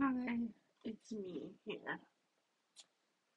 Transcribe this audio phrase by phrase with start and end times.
[0.00, 0.38] Hi,
[0.84, 2.00] it's me here.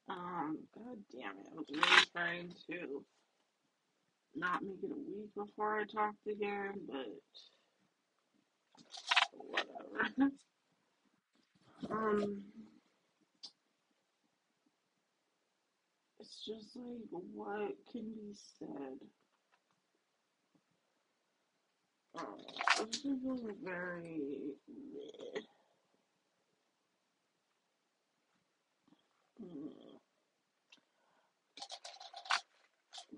[0.10, 3.04] Um, god damn it, I was really trying to
[4.36, 7.08] not make it a week before I talked again, but
[9.34, 10.32] whatever.
[11.92, 12.42] um,
[16.20, 19.00] it's just like, what can be said?
[22.20, 23.20] Uh, this is
[23.64, 24.20] very.
[24.70, 25.42] bleh.
[25.42, 25.44] Mm,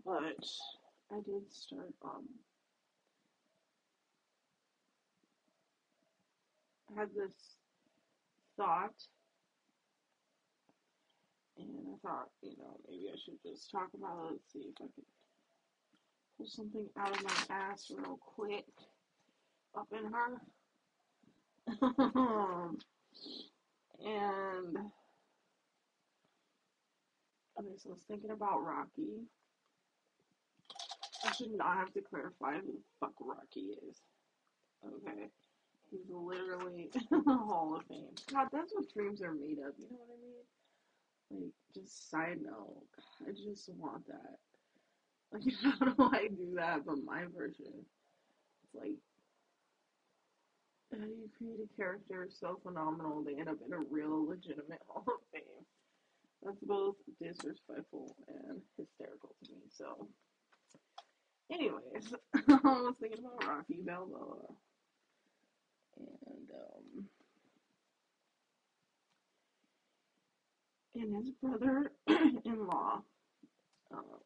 [0.06, 0.36] But
[1.12, 2.28] I did start, um,
[6.90, 7.34] I had this
[8.58, 8.94] thought,
[11.58, 14.76] and I thought, you know, maybe I should just talk about it, Let's see if
[14.82, 15.06] I can
[16.38, 18.66] pull something out of my ass real quick
[19.78, 20.42] up in her.
[24.06, 24.78] and
[27.60, 29.28] okay, so I was thinking about Rocky.
[31.26, 34.02] I should not have to clarify who the fuck Rocky is.
[34.86, 35.30] Okay.
[35.92, 38.16] He's literally the Hall of Fame.
[38.32, 41.44] God, that's what dreams are made of, you know what I mean?
[41.46, 42.84] Like, just side note,
[43.28, 44.38] I just want that.
[45.34, 45.44] Like,
[45.80, 46.86] how do I do that?
[46.86, 47.74] But my version,
[48.64, 48.98] it's like,
[50.92, 54.82] how do you create a character so phenomenal they end up in a real, legitimate
[54.88, 55.23] Hall of?
[56.44, 59.62] That's both disrespectful and hysterical to me.
[59.70, 60.08] So,
[61.52, 64.48] anyways, I was thinking about Rocky Balboa
[65.98, 67.06] and um
[70.96, 73.02] and his brother-in-law,
[73.92, 74.22] um,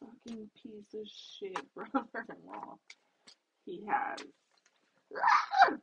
[0.00, 2.78] fucking piece of shit brother-in-law
[3.64, 4.18] he has.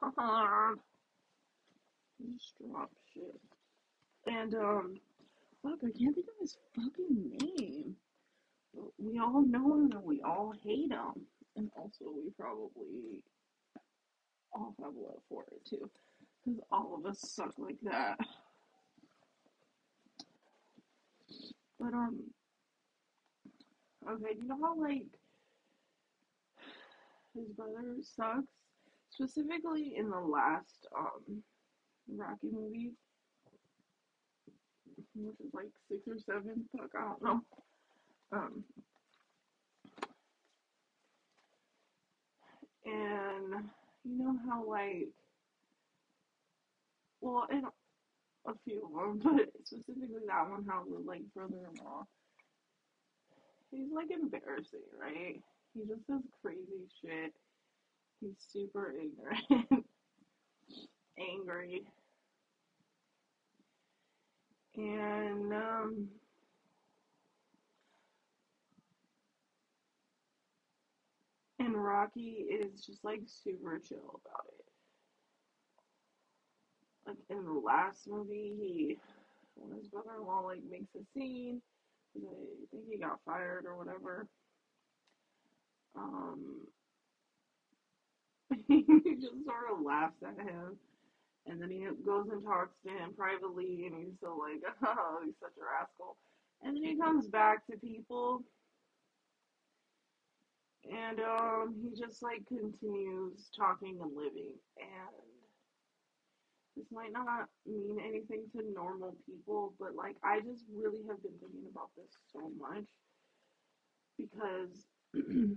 [0.00, 0.95] God, he
[2.20, 3.40] just drop shit.
[4.26, 4.94] And um,
[5.62, 7.96] fuck, I can't think of his fucking name.
[8.74, 11.26] But we all know him and we all hate him,
[11.56, 13.22] and also we probably
[14.52, 15.90] all have love for it too,
[16.44, 18.18] because all of us suck like that.
[21.78, 22.20] But um,
[24.10, 25.06] okay, you know how like
[27.34, 28.46] his brother sucks,
[29.10, 31.42] specifically in the last um
[32.08, 32.92] Rocky movie,
[35.14, 36.64] which is like six or seven.
[36.76, 37.40] Fuck, I don't know.
[38.32, 38.64] Um,
[42.84, 43.64] and
[44.04, 45.08] you know how like,
[47.20, 47.64] well, in
[48.46, 52.04] a few of them, but specifically that one, how the like brother-in-law,
[53.70, 55.40] he's like embarrassing, right?
[55.74, 57.32] He just does crazy shit.
[58.20, 59.85] He's super ignorant,
[61.18, 61.82] angry,
[64.76, 66.08] and um,
[71.58, 74.64] and Rocky is just like super chill about it.
[77.06, 78.98] Like in the last movie, he
[79.54, 81.62] when his brother-in-law like makes a scene,
[82.16, 82.20] I
[82.70, 84.26] think he got fired or whatever.
[85.96, 86.66] Um,
[88.68, 88.82] he
[89.20, 90.76] just sort of laughs at him,
[91.46, 95.34] and then he goes and talks to him privately, and he's still like, "Oh, he's
[95.40, 96.16] such a rascal."
[96.62, 98.42] And then he comes back to people,
[100.90, 104.54] and um, he just like continues talking and living.
[104.78, 105.26] And
[106.76, 111.38] this might not mean anything to normal people, but like I just really have been
[111.40, 112.86] thinking about this so much
[114.18, 114.86] because,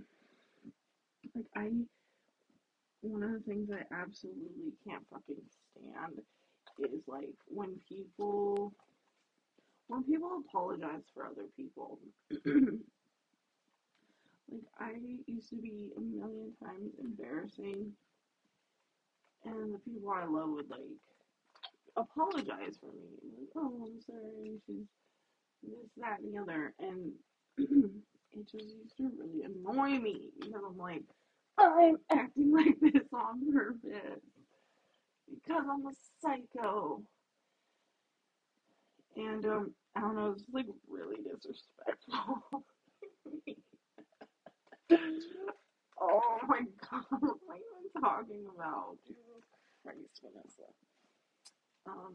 [1.34, 1.70] like, I
[3.02, 5.36] one of the things I absolutely can't fucking
[5.72, 6.20] stand
[6.78, 8.72] is like when people
[9.88, 11.98] when people apologize for other people.
[12.30, 12.44] like
[14.78, 14.92] I
[15.26, 17.92] used to be a million times embarrassing
[19.44, 20.80] and the people I love would like
[21.96, 23.08] apologize for me.
[23.22, 24.86] Like, oh I'm sorry, she's
[25.62, 27.12] this, that, and the other and
[27.58, 31.02] it just used to really annoy me because I'm like,
[31.60, 34.22] I'm acting like this on purpose
[35.30, 35.92] because I'm a
[36.22, 37.02] psycho.
[39.16, 42.42] And um, I don't know, it's like really disrespectful.
[46.00, 46.60] oh my
[46.90, 48.96] god, what am I even talking about?
[49.06, 49.44] Jesus
[49.82, 50.68] Christ, Vanessa.
[51.86, 52.14] Um,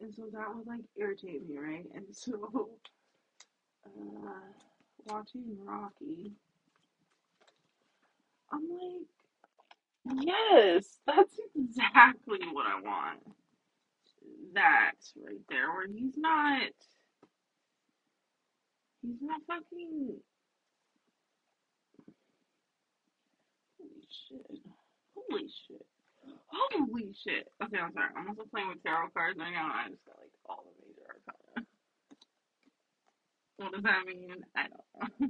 [0.00, 1.86] and so that would like irritate me, right?
[1.94, 2.70] And so,
[3.86, 4.30] uh,
[5.06, 6.32] watching Rocky,
[8.52, 13.20] I'm like, yes, that's exactly what I want.
[14.54, 14.92] That
[15.24, 16.62] right there, where he's not,
[19.02, 20.16] he's not fucking.
[23.78, 24.60] Holy shit.
[25.16, 25.86] Holy shit.
[26.48, 27.48] Holy shit.
[27.64, 28.10] Okay, I'm sorry.
[28.16, 29.70] I'm also playing with tarot cards right now.
[29.74, 31.66] I just got like all the major arcana.
[33.58, 34.44] What does that mean?
[34.56, 35.28] I don't know.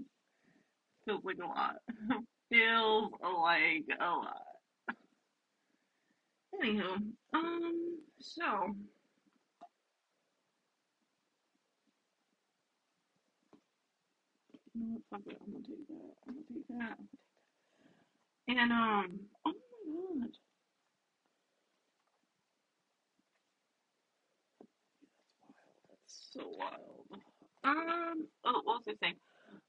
[1.06, 1.76] Feels like a lot.
[2.50, 4.42] Feels like a lot.
[6.54, 6.96] Anywho,
[7.34, 8.76] um, so
[14.74, 15.02] what?
[15.10, 15.38] Fuck it.
[15.40, 16.14] I'm gonna take that.
[16.28, 16.98] I'm gonna take that.
[18.48, 19.52] And um, oh
[20.18, 20.30] my god,
[24.68, 25.88] That's wild.
[25.90, 27.22] that's so wild.
[27.64, 29.16] Um, oh, what was I saying?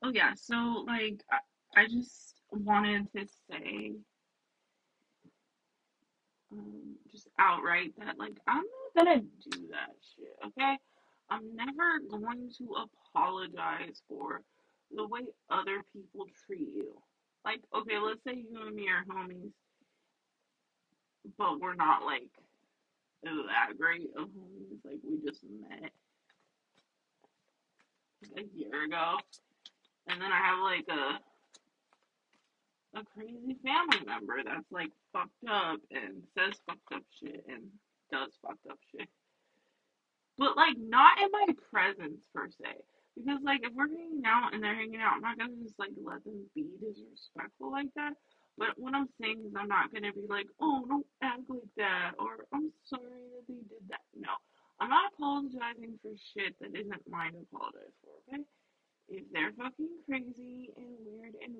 [0.04, 3.94] Oh yeah, so like I, I just wanted to say
[6.52, 8.64] um, just outright that like I'm
[8.96, 10.78] not gonna do that shit, okay?
[11.30, 12.76] I'm never going to
[13.16, 14.42] apologize for
[14.96, 16.94] the way other people treat you.
[17.46, 19.52] Like, okay, let's say you and me are homies,
[21.38, 22.30] but we're not like
[23.24, 24.80] that great of homies.
[24.84, 25.92] Like, we just met
[28.38, 29.18] a year ago,
[30.08, 31.20] and then I have like a
[32.96, 37.64] a crazy family member that's like fucked up and says fucked up shit and
[38.12, 39.08] does fucked up shit.
[40.38, 42.84] But like not in my presence per se.
[43.16, 45.92] Because like if we're hanging out and they're hanging out, I'm not gonna just like
[46.04, 48.14] let them be disrespectful like that.
[48.58, 52.12] But what I'm saying is I'm not gonna be like, oh don't act like that
[52.20, 54.04] or I'm sorry that they did that.
[54.16, 54.32] No.
[54.80, 58.42] I'm not apologizing for shit that isn't mine to apologize for, okay?
[59.10, 61.51] If they're fucking crazy and weird and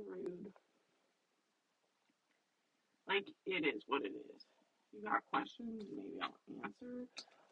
[3.12, 4.46] Like it is what it is.
[4.94, 7.04] You got questions, maybe I'll answer.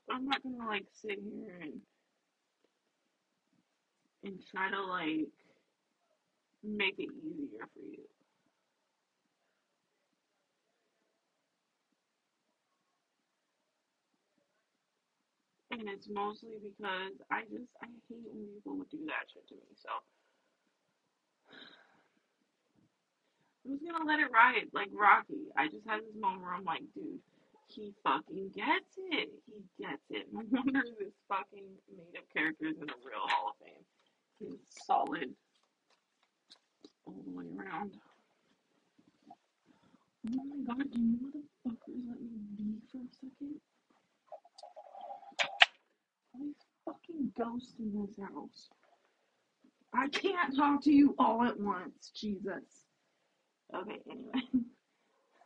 [0.08, 1.82] But I'm not gonna like sit here and
[4.24, 5.28] and try to like
[6.64, 8.08] make it easier for you.
[15.72, 19.56] And it's mostly because I just I hate when people would do that shit to
[19.56, 19.76] me.
[19.76, 19.92] So
[23.66, 25.48] I'm gonna let it ride like Rocky.
[25.58, 27.20] I just had this moment where I'm like, dude,
[27.68, 29.30] he fucking gets it.
[29.48, 30.28] He gets it.
[30.34, 31.66] No wonder this fucking
[31.96, 33.86] made up character is in the real Hall of Fame.
[34.40, 35.30] He's solid
[37.06, 37.94] all the way around.
[40.30, 41.20] Oh my god, can you
[41.68, 43.62] motherfuckers let me be for a second?
[46.34, 46.56] All these
[46.86, 48.70] fucking ghosts in this house.
[49.94, 52.12] I can't talk to you all at once.
[52.16, 52.89] Jesus.
[53.76, 54.66] Okay, anyway.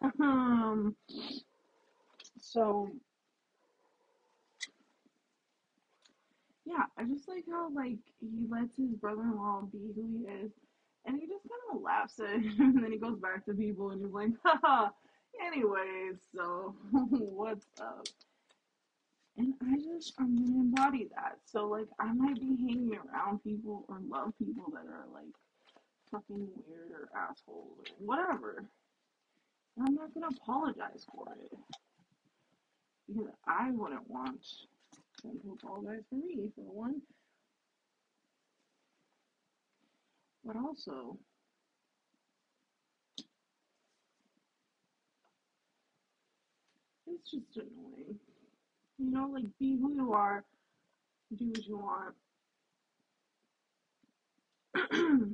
[0.21, 0.95] um
[2.39, 2.89] so
[6.65, 10.31] yeah, I just like how like he lets his brother in law be who he
[10.45, 10.51] is
[11.05, 14.03] and he just kinda laughs at him and then he goes back to people and
[14.03, 14.89] he's like, haha
[15.45, 18.07] anyways, so what's up?
[19.37, 21.39] And I just I'm gonna embody that.
[21.45, 25.33] So like I might be hanging around people or love people that are like
[26.13, 28.63] fucking weird or assholes or whatever.
[29.75, 31.51] And I'm not gonna apologize for it.
[33.07, 34.45] Because I wouldn't want
[35.23, 37.01] them to apologize for me for one.
[40.45, 41.17] But also
[47.07, 48.19] it's just annoying.
[48.99, 50.43] You know, like be who you are,
[51.35, 52.15] do what you want.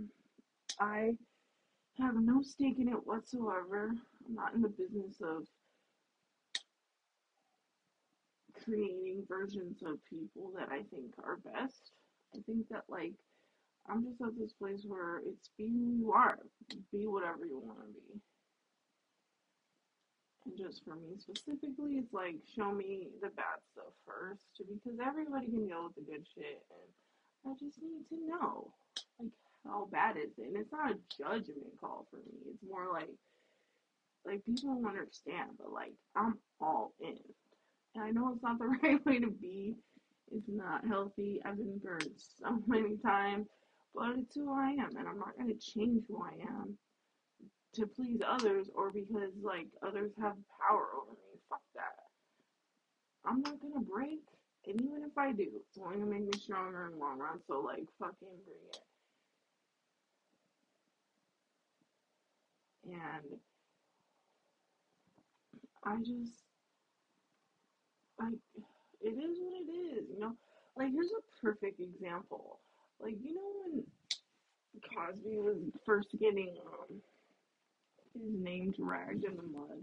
[0.79, 1.15] I
[1.99, 3.91] have no stake in it whatsoever.
[4.27, 5.45] I'm not in the business of
[8.63, 11.91] creating versions of people that I think are best.
[12.35, 13.13] I think that like
[13.89, 16.37] I'm just at this place where it's be who you are,
[16.91, 18.21] be whatever you want to be.
[20.45, 25.47] And just for me specifically, it's like show me the bad stuff first because everybody
[25.47, 28.71] can deal with the good shit, and I just need to know
[29.19, 29.31] like
[29.65, 30.47] how bad is it.
[30.47, 32.39] And it's not a judgment call for me.
[32.51, 33.09] It's more like
[34.25, 37.17] like people don't understand, but like I'm all in.
[37.95, 39.75] And I know it's not the right way to be.
[40.31, 41.41] It's not healthy.
[41.45, 43.47] I've been burned so many times,
[43.95, 46.77] but it's who I am, and I'm not gonna change who I am
[47.75, 51.39] to please others or because like others have power over me.
[51.49, 51.95] Fuck that.
[53.25, 54.21] I'm not gonna break,
[54.67, 57.39] and even if I do, it's only gonna make me stronger in the long run.
[57.47, 58.88] So like, fucking bring it.
[62.93, 63.39] And
[65.83, 66.43] I just
[68.19, 68.33] like
[69.01, 70.33] it is what it is, you know.
[70.75, 72.59] Like here's a perfect example.
[72.99, 73.83] Like you know when
[74.93, 77.01] Cosby was first getting um,
[78.13, 79.79] his name dragged in the mud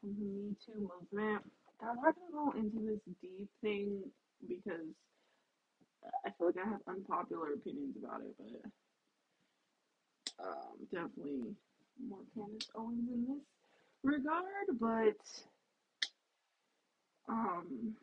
[0.00, 1.42] from the Me Too movement.
[1.80, 4.02] I'm not gonna go into this deep thing
[4.48, 4.86] because
[6.24, 8.70] I feel like I have unpopular opinions about it, but
[10.44, 11.54] um, definitely
[12.06, 13.44] more Candace Owens in this
[14.04, 14.68] regard.
[14.80, 15.20] But
[17.28, 17.96] um,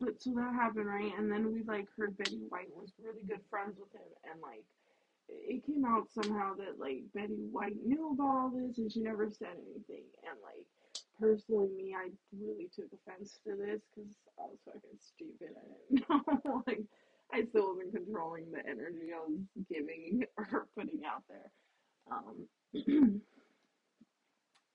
[0.00, 1.12] but so that happened, right?
[1.18, 4.64] And then we like heard Betty White was really good friends with him, and like
[5.28, 9.30] it came out somehow that like Betty White knew about all this and she never
[9.30, 10.04] said anything.
[10.28, 10.66] And like
[11.20, 15.56] personally, me, I really took offense to this because I was fucking stupid.
[15.56, 15.64] I
[15.94, 16.08] didn't
[16.44, 16.62] know.
[16.66, 16.82] like
[17.32, 21.50] I still wasn't controlling the energy I was giving or putting out there.
[22.10, 22.46] Um,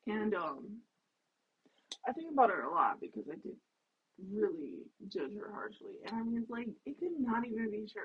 [0.07, 0.77] and um,
[2.07, 3.55] I think about her a lot because I did
[4.31, 5.99] really judge her harshly.
[6.05, 8.03] And I mean, it's like it could not even be true.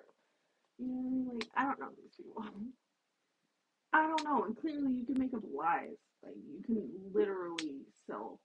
[0.78, 1.32] You know?
[1.34, 2.44] Like I don't know these people.
[3.94, 4.44] I don't know.
[4.44, 5.98] And clearly, you can make up lies.
[6.22, 8.40] Like you can literally sell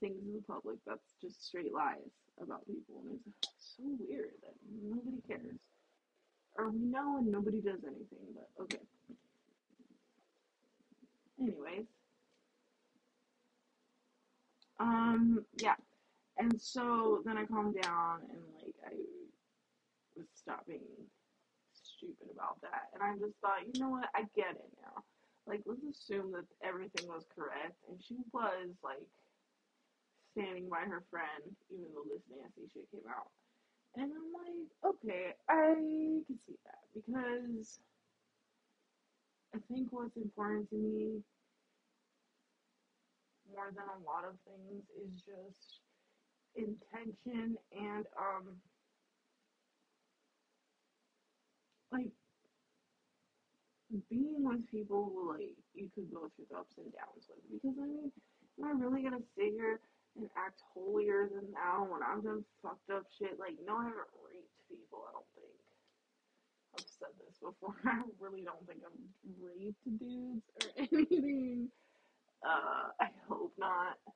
[0.00, 4.54] things to the public that's just straight lies about people, and it's so weird that
[4.82, 5.60] nobody cares,
[6.56, 8.26] or we know and nobody does anything.
[8.34, 8.82] But okay.
[11.40, 11.86] Anyways,
[14.80, 15.74] um, yeah.
[16.38, 18.94] And so then I calmed down and like I
[20.16, 20.80] was stopping
[21.72, 22.88] stupid about that.
[22.94, 25.02] And I just thought, you know what, I get it now.
[25.46, 29.06] Like, let's assume that everything was correct, and she was like
[30.32, 33.30] standing by her friend, even though this nasty shit came out.
[33.96, 37.80] And I'm like, okay, I can see that because
[39.54, 41.22] I think what's important to me
[43.52, 45.80] more than a lot of things is just
[46.56, 48.56] intention and um
[51.92, 52.10] like
[54.10, 57.42] being with people who like you could go through the ups and downs with.
[57.50, 58.12] Because I mean,
[58.58, 59.80] am I really gonna sit here
[60.16, 63.38] and act holier than thou when I've done fucked up shit?
[63.38, 65.04] Like, no, I haven't raped people.
[65.08, 65.56] I don't think.
[66.74, 67.74] I've said this before.
[67.84, 69.00] I really don't think I've
[69.42, 71.68] raped dudes or anything.
[72.44, 73.98] Uh, I hope not.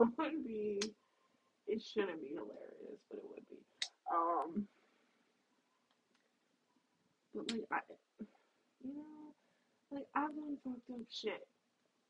[0.00, 0.80] It would be.
[1.68, 3.58] It shouldn't be hilarious, but it would be.
[4.12, 4.66] Um,
[7.34, 7.80] but like I,
[8.84, 9.34] you know,
[9.92, 11.46] like I've done fucked up shit,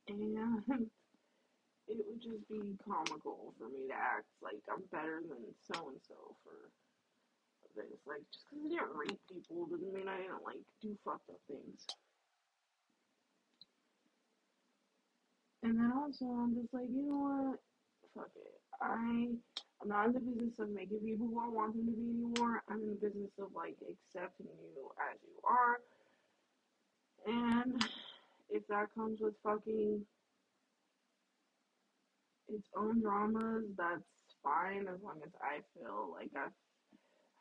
[0.09, 0.21] and
[1.89, 6.01] it would just be comical for me to act like I'm better than so and
[6.09, 6.71] so for
[7.77, 8.01] this.
[8.07, 11.41] Like just because I didn't rape people doesn't mean I didn't like do fucked up
[11.49, 11.87] things.
[15.63, 17.59] And then also I'm just like, you know what?
[18.15, 18.57] Fuck it.
[18.83, 19.29] I
[19.83, 22.63] I'm not in the business of making people who I want them to be anymore.
[22.71, 25.81] I'm in the business of like accepting you as you are.
[27.27, 27.85] And
[28.51, 30.03] if that comes with fucking
[32.49, 34.03] its own dramas, that's
[34.43, 36.53] fine as long as I feel like I've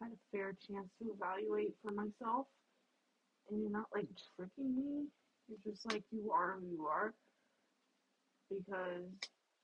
[0.01, 2.47] had a fair chance to evaluate for myself
[3.49, 5.05] and you're not like tricking me.
[5.47, 7.13] You're just like you are who you are.
[8.49, 9.09] Because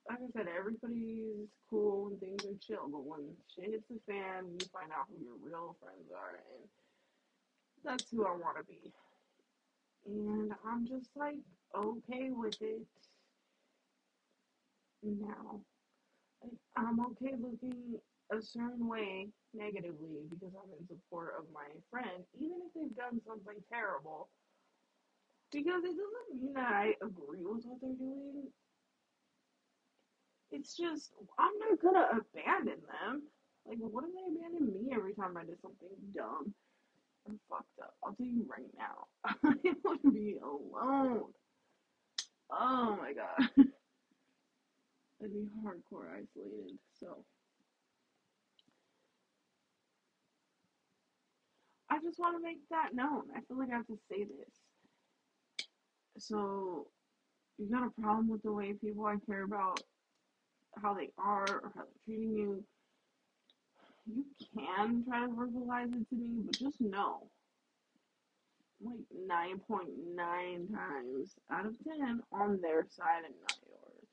[0.10, 4.46] like I said, everybody's cool when things are chill, but when shit hits the fan,
[4.52, 6.64] you find out who your real friends are, and
[7.84, 8.92] that's who I want to be.
[10.06, 11.38] And I'm just like
[11.76, 12.88] okay with it
[15.04, 15.62] now.
[16.42, 17.96] Like, I'm okay looking
[18.32, 23.22] a certain way negatively because I'm in support of my friend, even if they've done
[23.26, 24.30] something terrible.
[25.52, 28.52] Because it doesn't mean that I agree with what they're doing.
[30.52, 33.24] It's just I'm not gonna abandon them.
[33.66, 36.54] Like, what if they abandon me every time I did something dumb
[37.28, 37.94] and fucked up?
[38.04, 41.24] I'll tell you right now, I would be alone.
[42.52, 43.50] Oh my god,
[45.24, 46.78] I'd be hardcore isolated.
[47.00, 47.24] So
[51.90, 53.24] I just want to make that known.
[53.36, 54.54] I feel like I have to say this.
[56.20, 56.88] So
[57.58, 59.82] you got a problem with the way people I care about
[60.82, 62.64] how they are or how they're treating you,
[64.08, 67.30] you can try to verbalize it to me, but just know,
[68.82, 69.00] like
[69.30, 74.08] 9.9 times out of 10 on their side and not yours.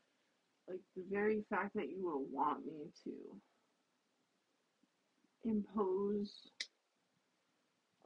[0.69, 3.13] Like the very fact that you would want me to
[5.45, 6.33] impose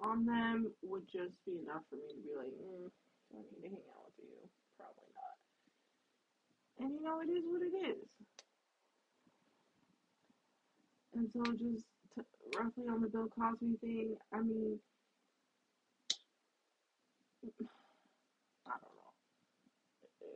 [0.01, 2.91] on them would just be enough for me to be like, mm,
[3.31, 4.49] do I need to hang out with you?
[4.77, 5.37] Probably not.
[6.85, 8.09] And you know, it is what it is.
[11.15, 11.85] And so just
[12.15, 12.25] to,
[12.57, 14.79] roughly on the Bill Cosby thing, I mean,
[18.67, 19.13] I don't know.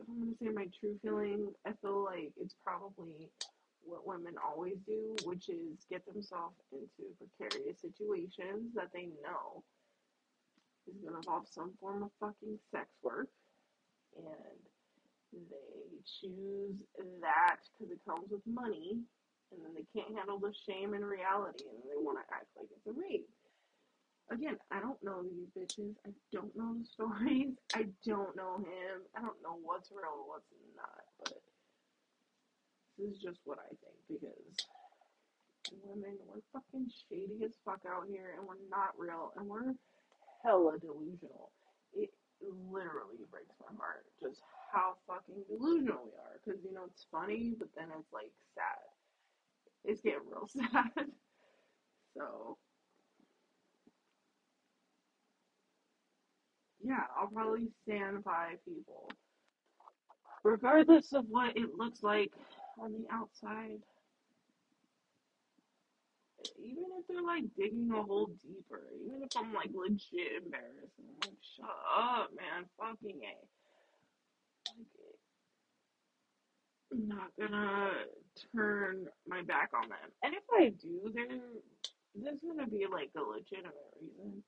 [0.01, 3.31] If I'm gonna say my true feeling, I feel like it's probably
[3.85, 9.63] what women always do, which is get themselves into precarious situations that they know
[10.89, 13.29] is gonna involve some form of fucking sex work,
[14.17, 14.59] and
[15.33, 16.77] they choose
[17.21, 19.01] that because it comes with money,
[19.53, 22.69] and then they can't handle the shame and reality, and they want to act like
[22.73, 23.29] it's a rape.
[24.31, 25.95] Again, I don't know these bitches.
[26.07, 27.53] I don't know the stories.
[27.75, 29.05] I don't know him.
[29.17, 31.05] I don't know what's real and what's not.
[31.21, 31.43] But
[32.99, 34.67] this is just what I think because
[35.85, 39.75] women, we're fucking shady as fuck out here, and we're not real, and we're
[40.45, 41.53] hella delusional.
[41.95, 42.11] It
[42.43, 44.41] literally breaks my heart just
[44.73, 46.41] how fucking delusional we are.
[46.43, 48.92] Because you know it's funny, but then it's like sad.
[49.85, 51.07] It's getting real sad.
[52.17, 52.59] So
[56.83, 59.11] yeah, I'll probably stand by people.
[60.45, 62.33] Regardless of what it looks like
[62.81, 63.79] on the outside.
[66.59, 71.15] Even if they're like digging a hole deeper, even if I'm like legit embarrassed, I'm
[71.23, 73.37] like, shut up, man, fucking A.
[74.79, 74.87] Like,
[76.95, 77.91] not gonna
[78.55, 80.11] turn my back on them.
[80.23, 81.39] And if I do, there,
[82.15, 84.45] there's gonna be like a legitimate reason.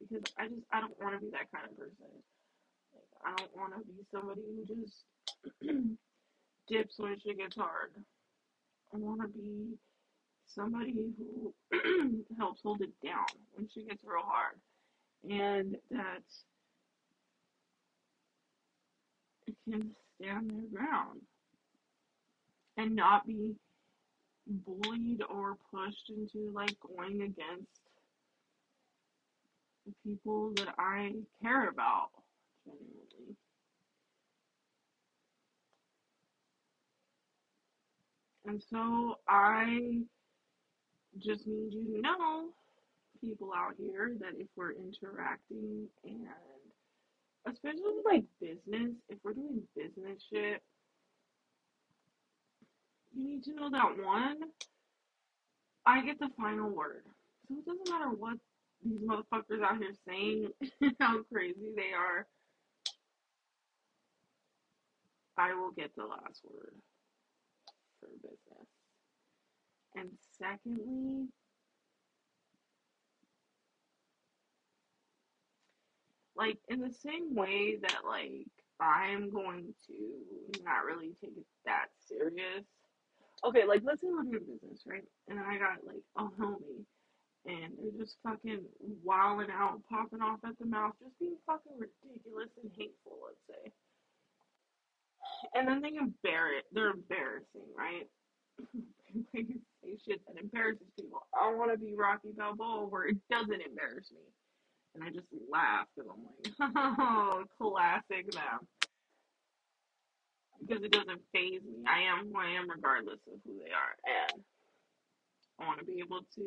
[0.00, 2.08] Because I just, I don't wanna be that kind of person.
[2.94, 5.04] Like, I don't want to be somebody who just
[6.68, 7.92] dips when shit gets hard.
[8.94, 9.78] I want to be
[10.46, 11.54] somebody who
[12.38, 14.60] helps hold it down when shit gets real hard,
[15.28, 16.22] and that
[19.68, 21.20] can stand their ground
[22.76, 23.54] and not be
[24.46, 27.80] bullied or pushed into like going against
[29.86, 32.08] the people that I care about
[32.64, 33.36] genuinely.
[38.46, 40.00] And so I
[41.18, 42.48] just need you to know,
[43.20, 46.26] people out here, that if we're interacting and
[47.48, 50.62] especially like business, if we're doing business shit,
[53.14, 54.38] you need to know that one,
[55.86, 57.04] I get the final word.
[57.48, 58.38] So it doesn't matter what
[58.84, 60.48] these motherfuckers out here saying,
[61.00, 62.26] how crazy they are,
[65.36, 66.74] I will get the last word
[68.00, 68.68] for business.
[69.96, 71.28] And secondly,
[76.36, 78.46] like in the same way that like
[78.80, 82.64] I'm going to not really take it that serious.
[83.44, 85.04] Okay, like let's say we're doing business, right?
[85.28, 86.84] And I got like a homie
[87.46, 88.60] and they're just fucking
[89.02, 93.72] wilding out, popping off at the mouth, just being fucking ridiculous and hateful, let's say.
[95.54, 98.08] And then they embarrass they're embarrassing, right?
[99.34, 99.42] they
[99.82, 101.26] say shit that embarrasses people.
[101.34, 104.22] I want to be Rocky Balboa where it doesn't embarrass me.
[104.94, 108.60] And I just laugh because I'm like, oh, classic them.
[110.60, 111.84] Because it doesn't faze me.
[111.88, 113.94] I am who I am regardless of who they are.
[114.06, 114.42] And
[115.60, 116.44] I want to be able to,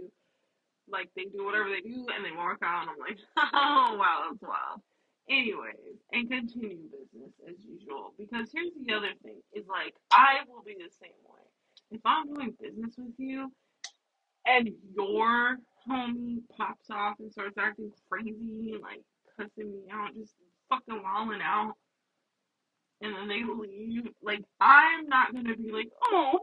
[0.89, 4.27] like, they do whatever they do and they walk out and I'm like, oh, wow,
[4.29, 4.81] that's wild.
[5.29, 8.13] Anyways, and continue business as usual.
[8.17, 11.43] Because here's the other thing is like, I will be the same way.
[11.91, 13.51] If I'm doing business with you
[14.45, 15.57] and your
[15.89, 19.03] homie pops off and starts acting crazy and like
[19.37, 20.33] cussing me out, just
[20.69, 21.73] fucking walling out,
[23.01, 26.39] and then they leave, like I'm not gonna be like, oh,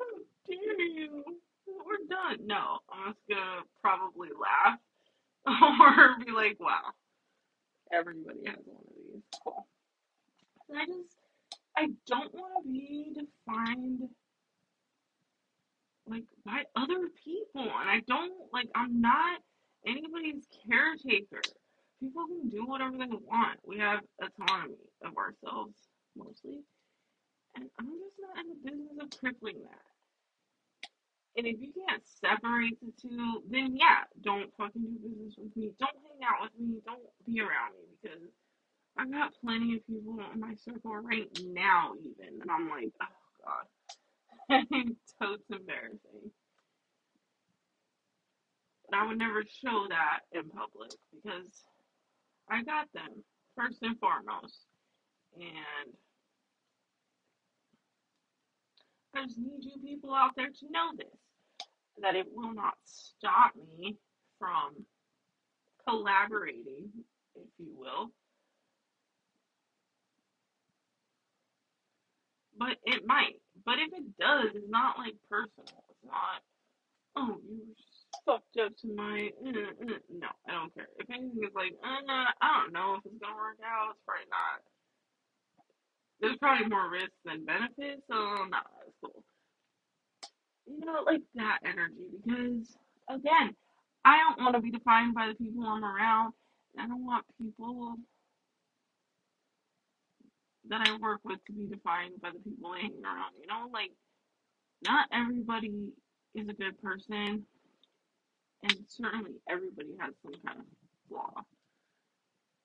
[0.48, 0.54] how
[0.94, 1.24] you?
[1.66, 2.46] We're done.
[2.46, 4.78] No, I'm just gonna probably laugh
[5.46, 6.92] or be like, wow,
[7.92, 9.22] everybody has one of these.
[9.42, 9.66] Cool.
[10.68, 11.16] And I just,
[11.76, 14.08] I don't want to be defined
[16.12, 19.40] like by other people and I don't like I'm not
[19.86, 21.40] anybody's caretaker.
[22.00, 23.58] People can do whatever they want.
[23.66, 25.74] We have autonomy of ourselves
[26.16, 26.60] mostly.
[27.56, 29.86] And I'm just not in the business of crippling that.
[31.36, 35.72] And if you can't separate the two, then yeah, don't fucking do business with me.
[35.78, 36.80] Don't hang out with me.
[36.84, 38.20] Don't be around me because
[38.98, 43.06] I've got plenty of people in my circle right now, even, and I'm like, oh
[43.44, 43.66] god,
[45.22, 46.30] totes embarrassing.
[48.88, 51.48] But I would never show that in public because
[52.50, 53.24] I got them
[53.56, 54.66] first and foremost.
[55.36, 55.94] And
[59.16, 61.06] I just need you people out there to know this
[62.00, 63.96] that it will not stop me
[64.38, 64.86] from
[65.88, 66.88] collaborating,
[67.36, 68.10] if you will.
[72.58, 73.41] But it might.
[73.66, 75.66] But if it does, it's not like personal.
[75.90, 76.40] It's not,
[77.16, 77.60] oh, you
[78.26, 79.30] fucked up to my.
[79.44, 79.98] Mm, mm.
[80.20, 80.88] No, I don't care.
[80.98, 84.28] If anything is like, uh, I don't know if it's gonna work out, it's probably
[84.30, 84.60] not.
[86.20, 89.24] There's probably more risk than benefit, so no, that's cool.
[90.66, 92.76] You know, like that energy because
[93.10, 93.54] again,
[94.04, 96.34] I don't want to be defined by the people I'm around.
[96.78, 97.96] I don't want people
[100.68, 103.34] that I work with to be defined by the people I hang around.
[103.40, 103.92] You know, like
[104.82, 105.90] not everybody
[106.34, 107.46] is a good person,
[108.64, 110.66] and certainly everybody has some kind of
[111.08, 111.42] flaw.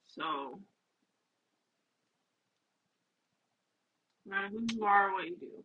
[0.07, 0.59] So,
[4.25, 5.63] no matter who you are, what you do.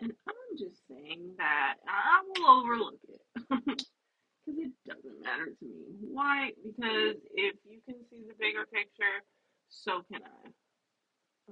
[0.00, 3.66] And I'm just saying that I will overlook it.
[4.46, 5.86] Because it doesn't matter to me.
[6.10, 6.50] Why?
[6.64, 9.22] Because if you can see the bigger picture,
[9.72, 10.50] so can I.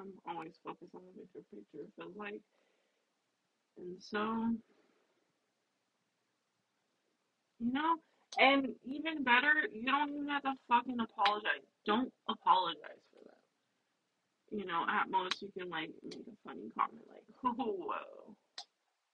[0.01, 2.41] I'm always focused on the bigger picture, it feels like.
[3.79, 4.55] And so,
[7.61, 7.97] you know,
[8.39, 11.67] and even better, you don't even have to fucking apologize.
[11.87, 14.59] Don't apologize for that.
[14.59, 18.37] You know, at most you can like make a funny comment like, oh, whoa,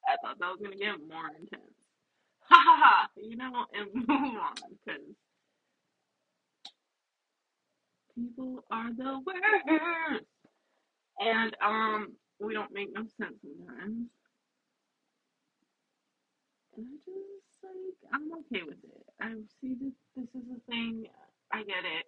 [0.08, 1.74] I thought that was gonna get more intense.
[2.50, 4.54] Ha ha ha, you know, and move on,
[4.86, 5.02] because
[8.16, 10.24] people are the worst.
[11.20, 14.08] And, um, we don't make no sense sometimes.
[16.76, 19.06] And I just, like, I'm okay with it.
[19.20, 21.06] I see that this is a thing,
[21.52, 22.06] I get it.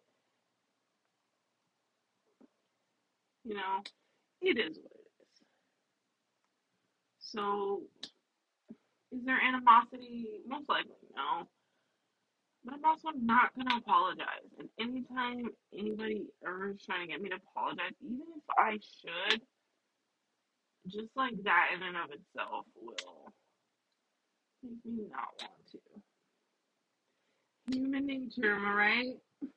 [3.45, 3.83] You know,
[4.43, 5.41] it is what it is.
[7.21, 7.83] So,
[9.13, 10.41] is there animosity?
[10.47, 11.49] Most likely, no.
[12.69, 14.45] But I'm also not gonna apologize.
[14.59, 19.41] And anytime anybody ever is trying to get me to apologize, even if I should,
[20.87, 23.33] just like that in and of itself will
[24.63, 25.79] make me not want to.
[27.75, 29.17] Human nature, am I right?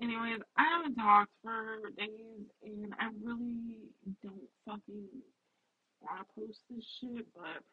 [0.00, 3.90] Anyways, I haven't talked for days and I really
[4.22, 5.08] don't fucking
[6.00, 7.64] want to post this shit, but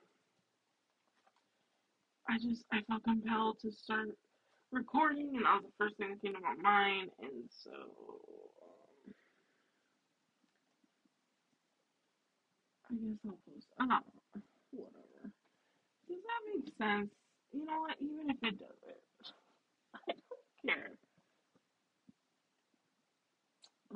[2.30, 4.10] I just I felt compelled to start
[4.72, 9.14] recording, and that was the first thing that came to my mind, and so um,
[12.92, 13.68] I guess I'll post.
[13.80, 14.00] I know,
[14.72, 15.32] whatever.
[16.08, 17.12] Does that make sense?
[17.54, 17.96] You know what?
[18.02, 19.02] Even if it doesn't,
[19.96, 20.92] I don't care.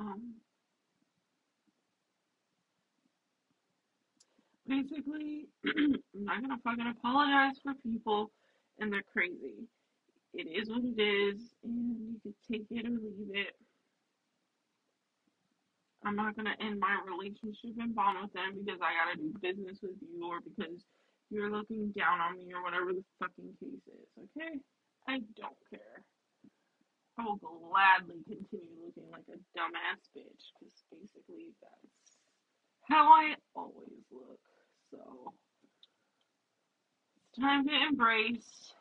[0.00, 0.34] Um,
[4.68, 8.30] basically, I'm not gonna fucking apologize for people
[8.78, 9.66] and they're crazy.
[10.34, 13.56] It is what it is, and you can take it or leave it.
[16.04, 19.78] I'm not gonna end my relationship and bond with them because I gotta do business
[19.82, 20.84] with you or because
[21.30, 24.60] you're looking down on me or whatever the fucking case is, okay?
[25.08, 26.04] I don't care.
[27.18, 32.18] I will gladly continue looking like a dumbass bitch because basically that's
[32.88, 34.38] how I always look.
[34.90, 35.32] So
[37.30, 38.72] it's time to embrace,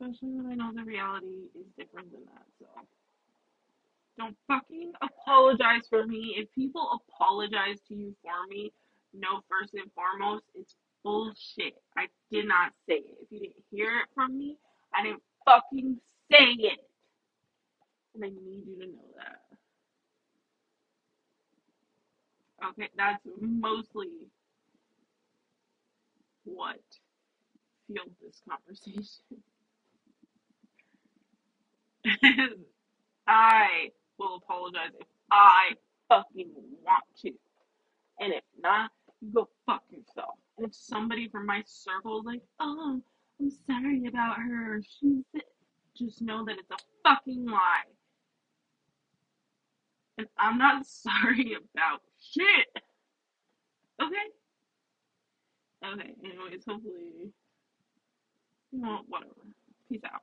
[0.00, 2.44] especially when I know the reality is different than that.
[2.58, 2.66] So
[4.18, 6.34] don't fucking apologize for me.
[6.36, 8.72] If people apologize to you for me,
[9.14, 11.74] no, first and foremost, it's bullshit.
[11.96, 13.18] I did not say it.
[13.22, 14.56] If you didn't hear it from me,
[14.94, 15.98] I didn't fucking
[16.30, 16.80] say it.
[18.14, 19.40] And I need you to know that.
[22.70, 24.08] Okay, that's mostly
[26.54, 26.80] what
[27.86, 29.24] fueled this conversation.
[33.26, 35.72] I will apologize if I
[36.08, 36.50] fucking
[36.84, 37.32] want to.
[38.20, 40.34] And if not, you go fuck yourself.
[40.56, 43.00] And if somebody from my circle is like, oh,
[43.40, 45.24] I'm sorry about her, she's
[45.96, 46.76] just know that it's a
[47.08, 47.88] fucking lie.
[50.18, 52.82] And I'm not sorry about shit.
[54.00, 54.16] Okay?
[55.84, 57.32] Okay, anyways, hopefully,
[58.72, 59.32] you know, whatever.
[59.88, 60.22] Peace out.